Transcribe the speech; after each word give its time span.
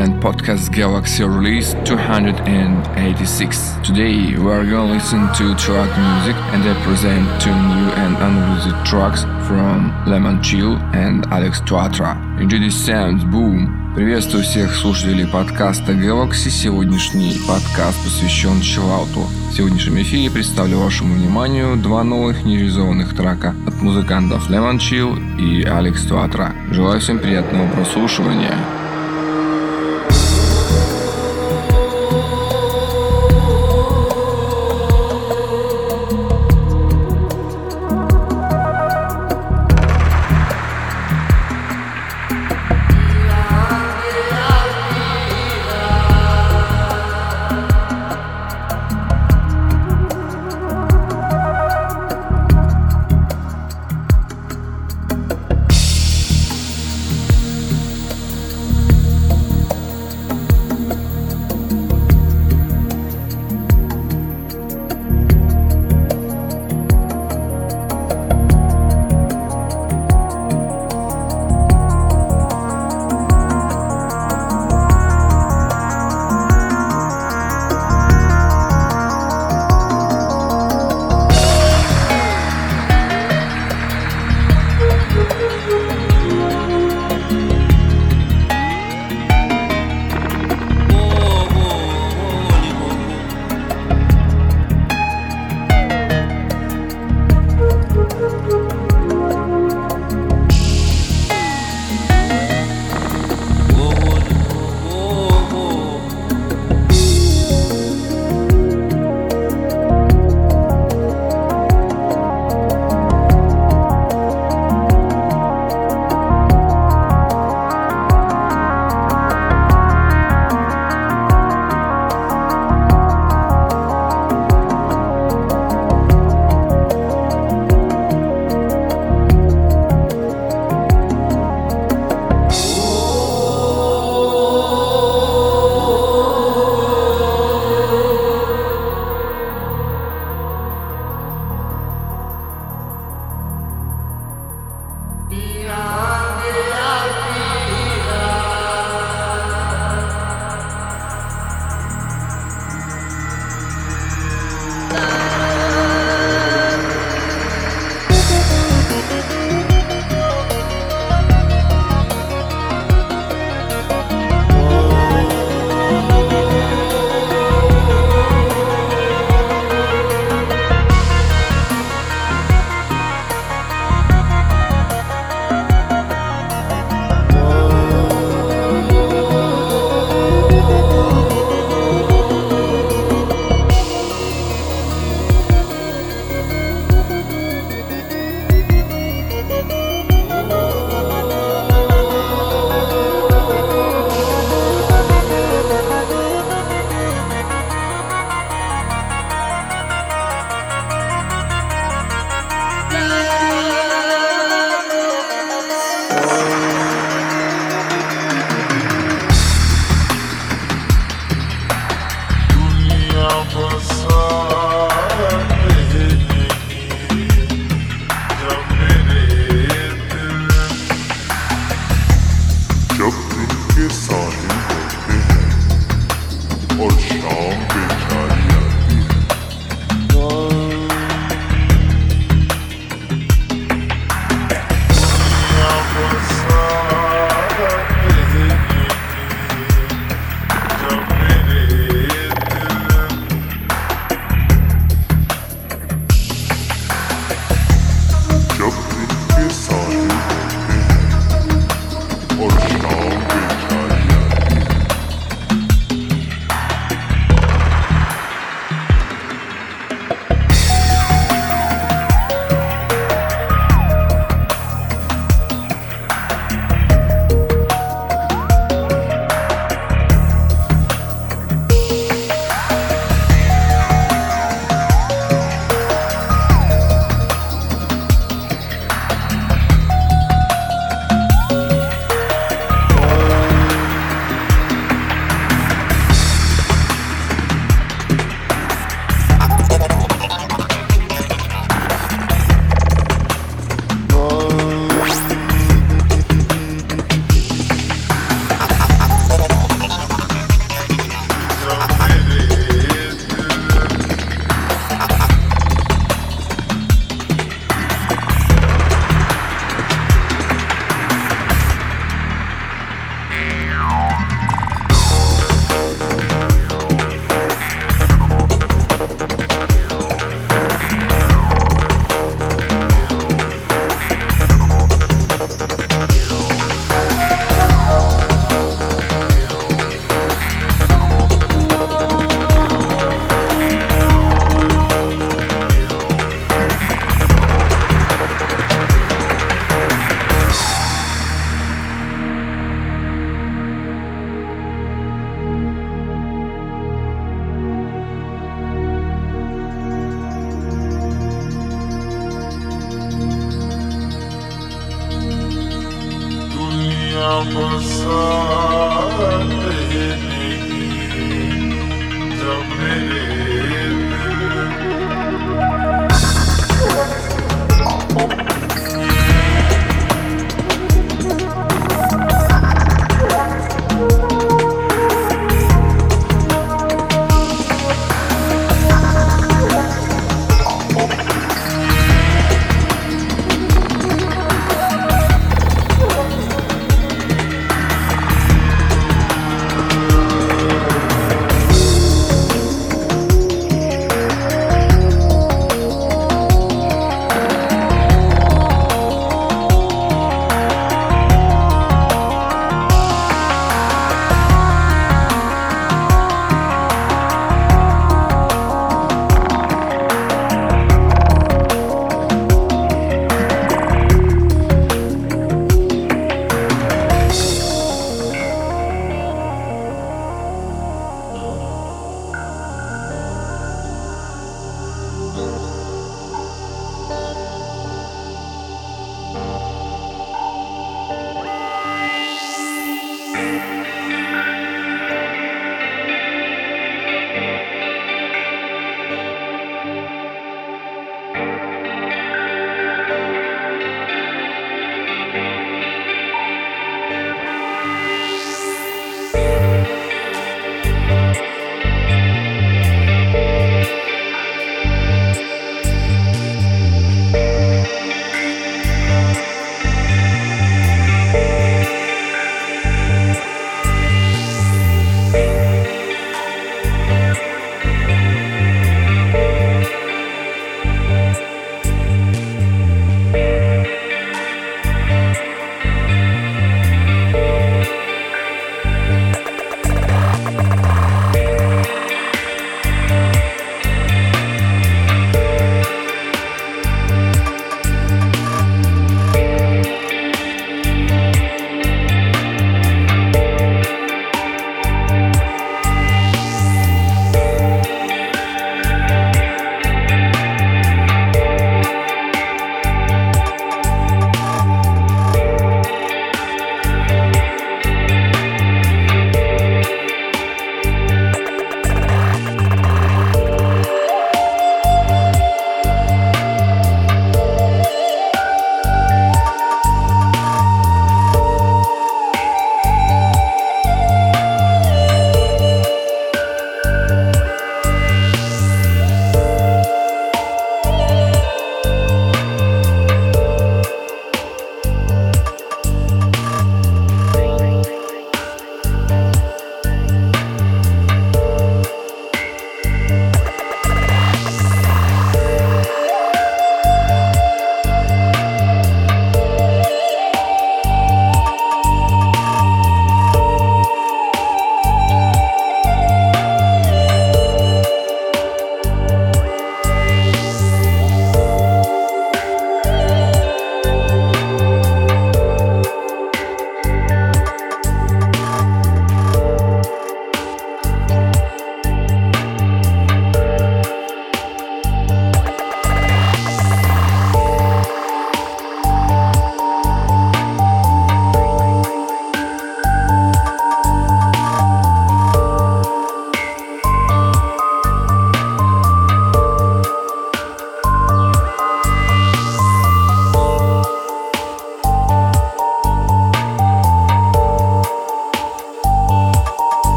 «Галаксия». 0.00 0.20
podcast 0.20 0.70
Galaxy 0.72 1.24
release 1.24 1.74
286. 1.84 3.58
Today 3.82 4.34
we 4.38 4.50
are 4.50 4.64
gonna 4.64 4.92
listen 4.92 5.28
to 5.34 5.54
track 5.56 5.90
music 5.98 6.36
and 6.52 6.62
I 6.64 6.74
present 6.84 7.26
two 7.40 7.50
new 7.50 7.90
and 7.96 8.16
unreleased 8.16 8.84
tracks 8.84 9.24
from 9.46 9.92
Lemon 10.06 10.42
Chill 10.42 10.76
and 10.94 11.26
Alex 11.30 11.60
Tuatra. 11.60 12.16
Enjoy 12.40 12.58
this 12.58 12.74
sounds, 12.74 13.24
boom! 13.24 13.76
Приветствую 13.94 14.44
всех 14.44 14.74
слушателей 14.74 15.26
подкаста 15.26 15.92
Galaxy. 15.92 16.48
Сегодняшний 16.48 17.36
подкаст 17.46 18.02
посвящен 18.04 18.60
чиллауту. 18.62 19.26
В 19.50 19.52
сегодняшнем 19.52 20.00
эфире 20.02 20.30
представлю 20.30 20.78
вашему 20.78 21.14
вниманию 21.14 21.76
два 21.76 22.04
новых 22.04 22.44
нереализованных 22.44 23.14
трека 23.14 23.54
от 23.66 23.82
музыкантов 23.82 24.48
Lemon 24.48 24.78
Chill 24.78 25.18
и 25.38 25.64
Alex 25.64 26.08
Tuatra. 26.08 26.52
Желаю 26.72 27.00
всем 27.00 27.18
приятного 27.18 27.68
прослушивания. 27.70 28.79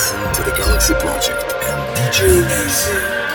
listen 0.00 0.32
to 0.32 0.42
the 0.50 0.56
Galaxy 0.56 0.94
Project 0.94 1.44
and 1.62 1.96
DJ 1.98 2.40
Easy. 2.64 3.29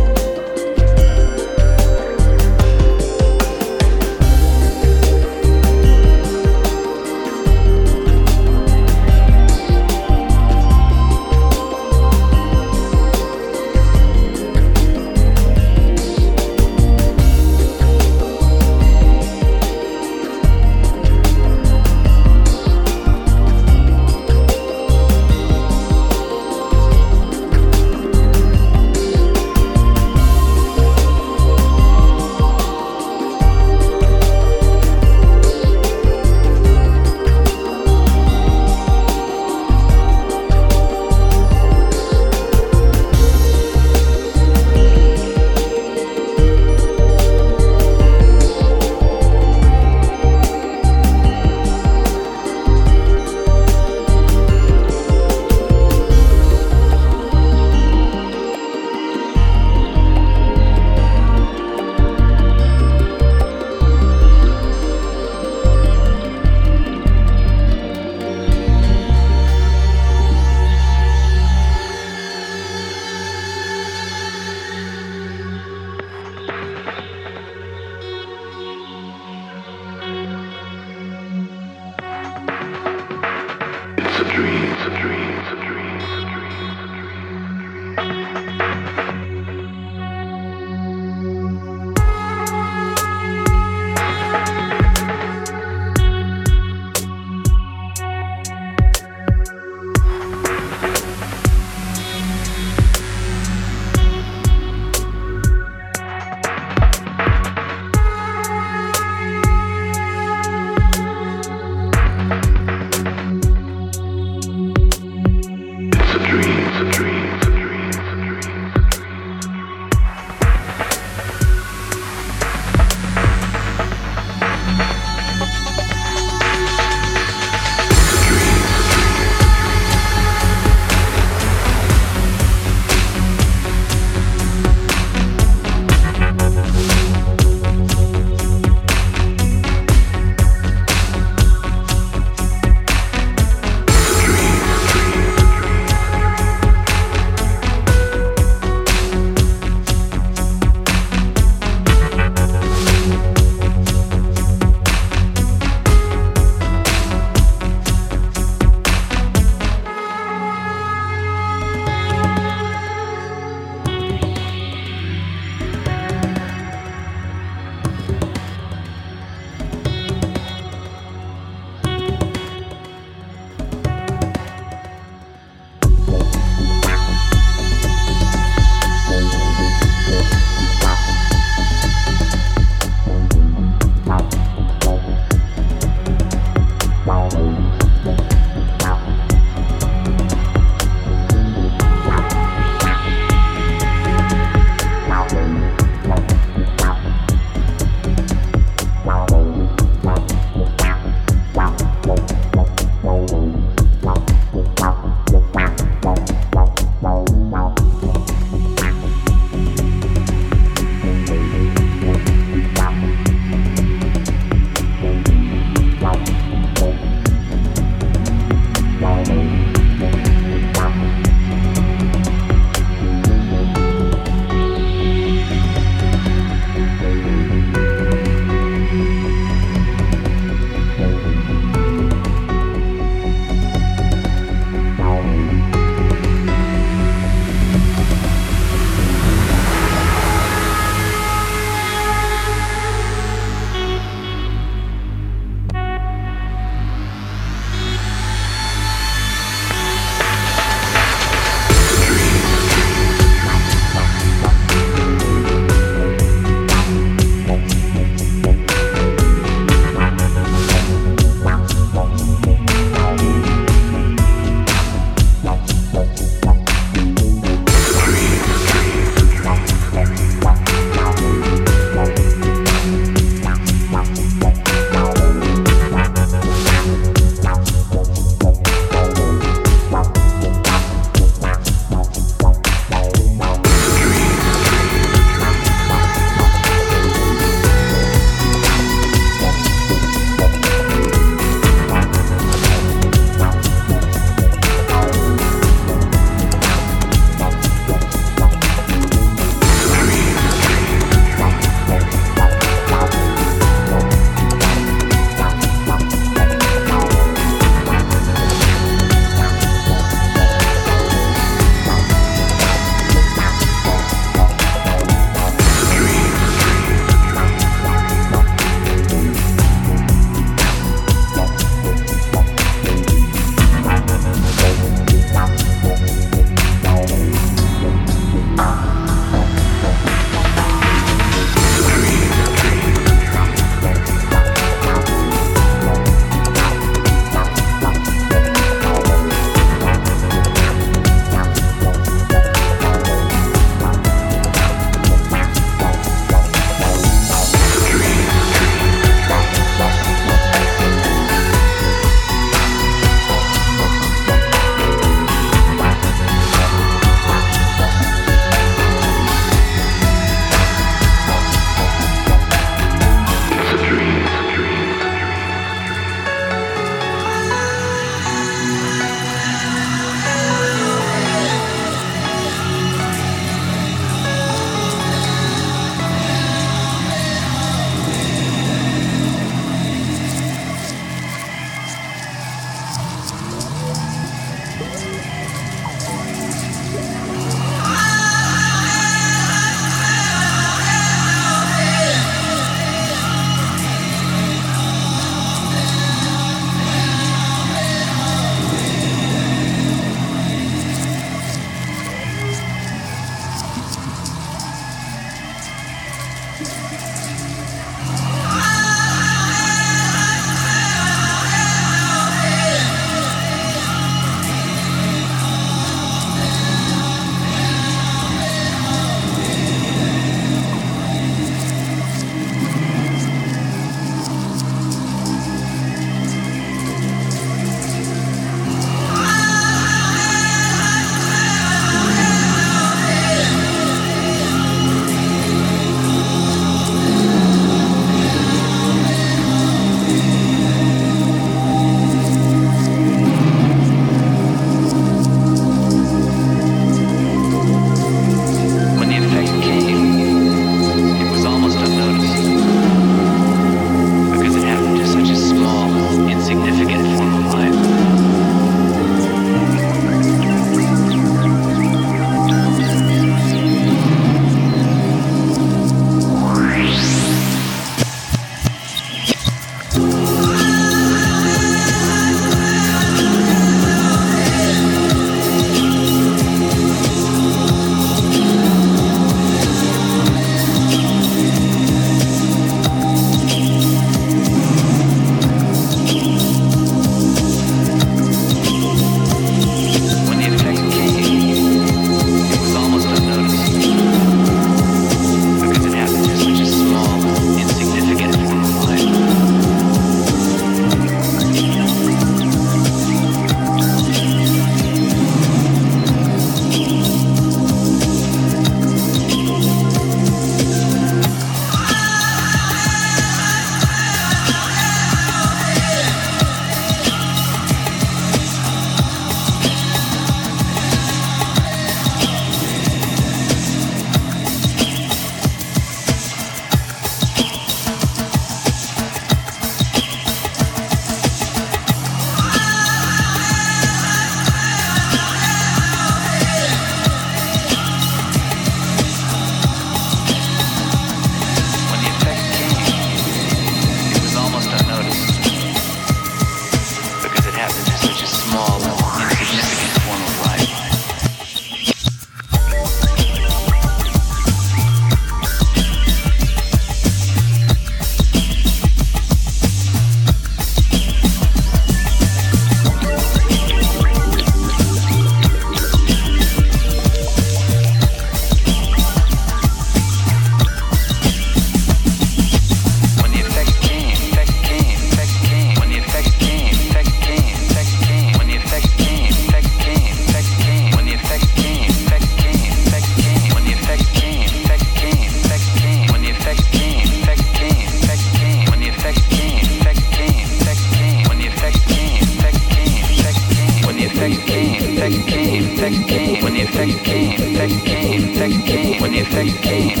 you 599.43 599.53
came. 599.53 600.00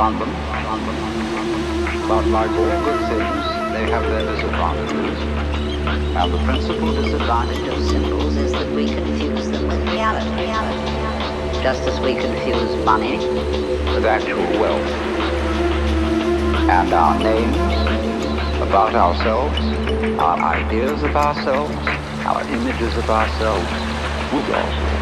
on 0.00 0.18
them, 0.18 0.30
on 0.66 0.80
them, 0.86 2.08
But 2.08 2.26
like 2.28 2.50
all 2.50 2.84
good 2.84 3.00
things, 3.08 3.44
they 3.72 3.90
have 3.90 4.02
their 4.04 4.34
disadvantages. 4.34 5.18
Now 6.14 6.26
the 6.26 6.38
principal 6.44 6.94
disadvantage 6.94 7.68
of 7.68 7.84
symbols 7.86 8.36
is 8.36 8.52
that 8.52 8.70
we 8.72 8.86
confuse 8.86 9.50
them 9.50 9.68
with 9.68 9.80
reality. 9.90 10.30
reality. 10.30 11.62
Just 11.62 11.82
as 11.82 12.00
we 12.00 12.14
confuse 12.14 12.84
money 12.84 13.18
with 13.92 14.06
actual 14.06 14.42
wealth. 14.58 14.88
And 16.70 16.92
our 16.92 17.18
names 17.18 17.56
about 18.62 18.94
ourselves, 18.94 19.58
our 20.18 20.38
ideas 20.38 21.02
of 21.02 21.14
ourselves, 21.14 21.76
our 22.24 22.42
images 22.48 22.96
of 22.96 23.10
ourselves 23.10 23.70
with 24.32 24.48
ourselves. 24.48 24.99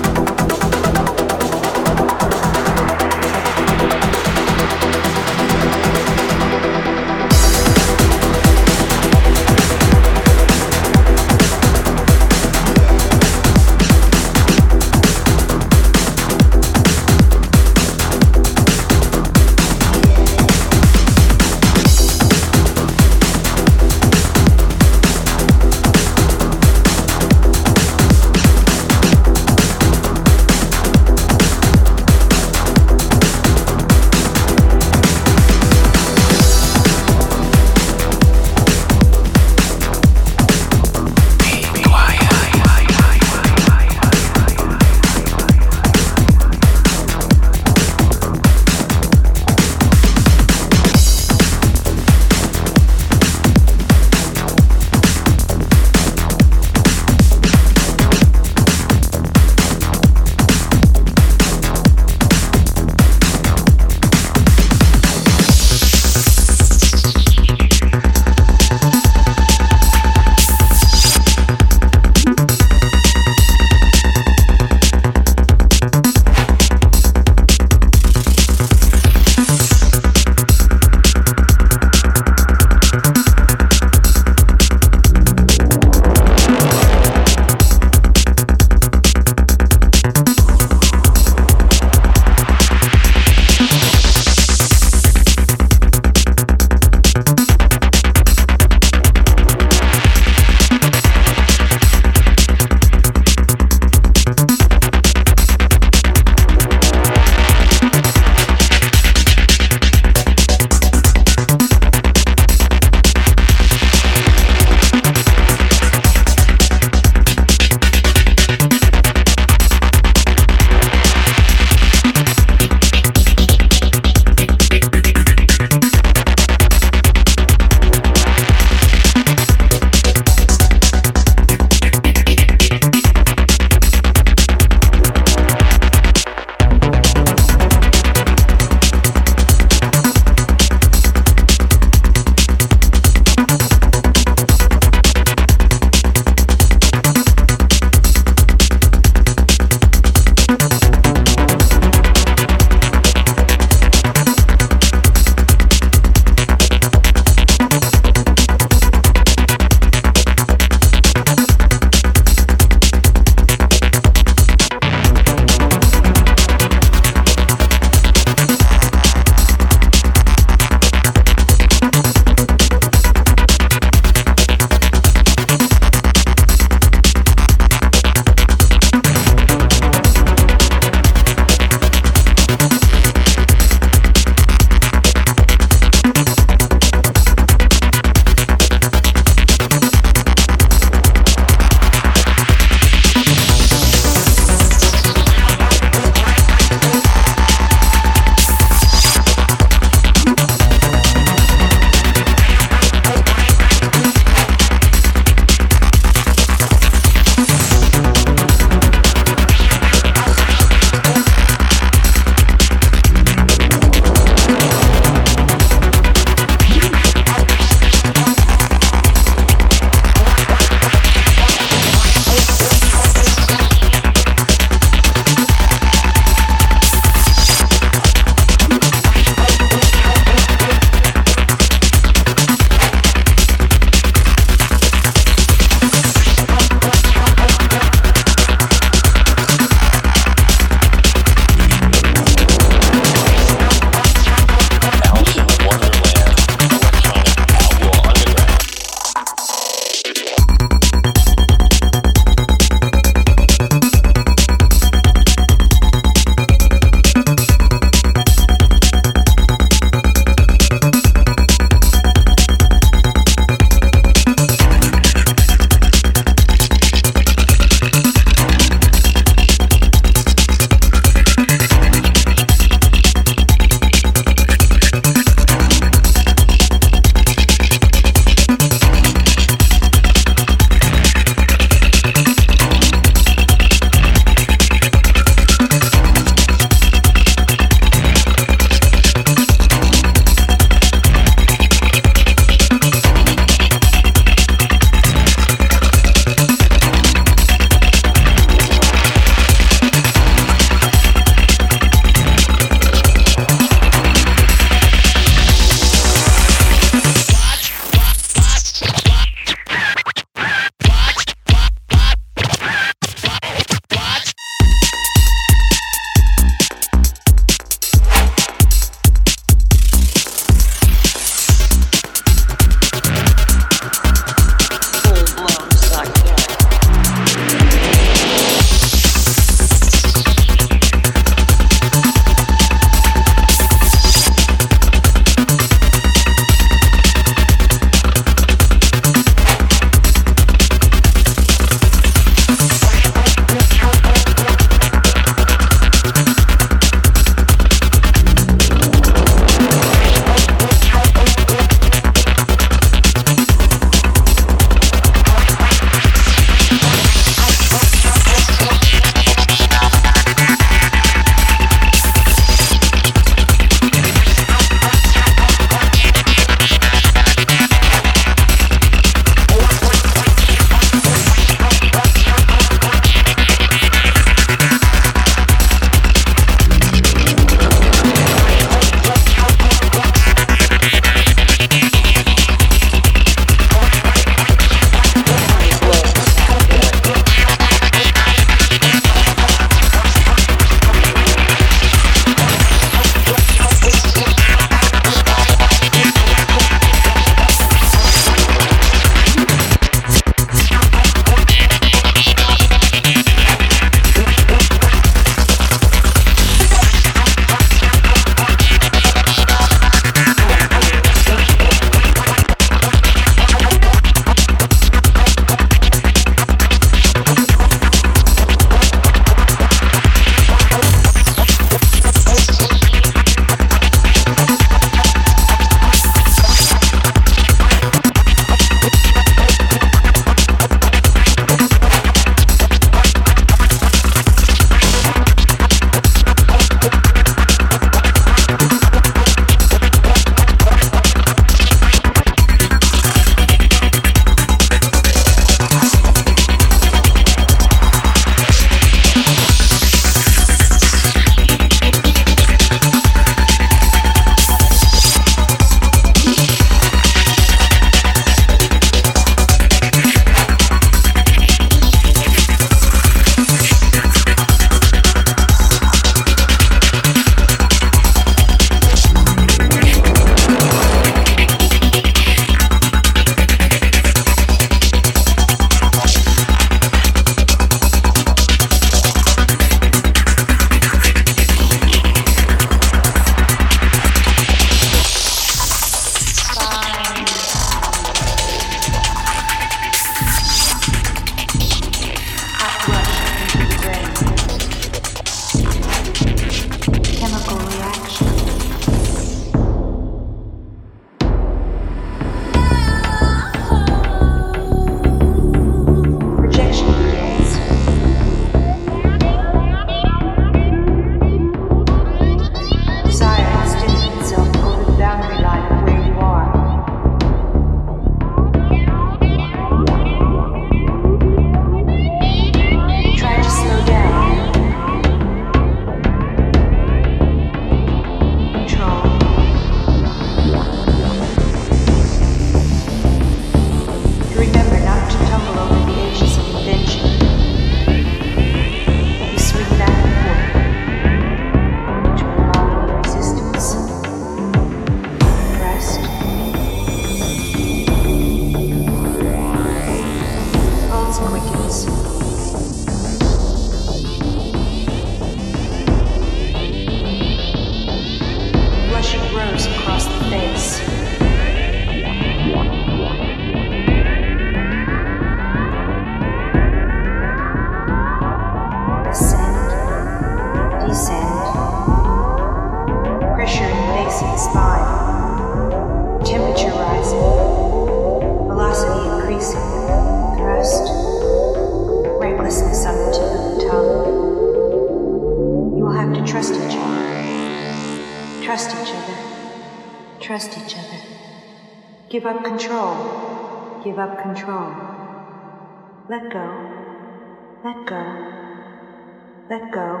Let 599.50 599.70
go. 599.72 600.00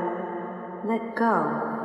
Let 0.84 1.02
go. 1.16 1.83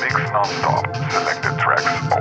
Mix 0.00 0.14
non-stop, 0.32 0.84
selected 1.10 1.58
tracks 1.58 2.11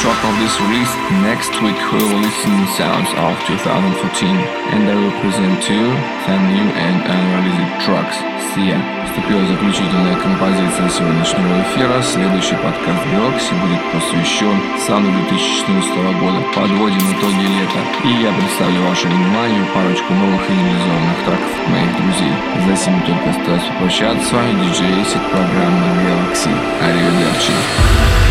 track 0.00 0.20
of 0.24 0.34
this 0.40 0.54
release. 0.60 0.92
Next 1.22 1.52
week 1.62 1.78
we 1.92 2.00
will 2.00 2.20
listen 2.20 2.66
sounds 2.76 3.10
of 3.16 3.32
2014 3.46 4.28
and 4.74 4.82
I 4.88 4.94
will 4.96 5.16
present 5.20 5.62
to 5.68 5.72
you 5.72 5.88
some 6.26 6.42
new 6.52 6.68
and 6.74 6.96
unreleased 7.04 7.84
tracks. 7.84 8.18
See 8.52 8.72
ya! 8.72 8.78
Вступила 9.06 9.46
заключительная 9.46 10.16
композиция 10.16 10.88
сегодняшнего 10.88 11.62
эфира. 11.62 12.02
Следующий 12.02 12.56
подкаст 12.56 13.02
Galaxy 13.12 13.52
будет 13.62 13.82
посвящен 13.92 14.56
сауну 14.86 15.10
2014 15.28 16.20
года. 16.20 16.38
Подводим 16.54 17.04
итоги 17.14 17.46
лета. 17.46 17.80
И 18.04 18.22
я 18.22 18.32
представлю 18.32 18.82
вашему 18.88 19.14
вниманию 19.16 19.66
парочку 19.74 20.14
новых 20.14 20.42
и 20.48 20.54
реализованных 20.54 21.18
треков 21.26 21.54
моих 21.68 21.90
друзей. 21.96 22.34
За 22.66 22.76
сим 22.76 23.00
только 23.02 23.30
осталось 23.30 23.64
попрощаться. 23.64 24.28
С 24.28 24.32
вами 24.32 24.64
диджей 24.64 25.02
Эсик, 25.02 25.22
программа 25.30 25.86
Galaxy. 26.02 26.50
Аривидерчи. 26.82 28.29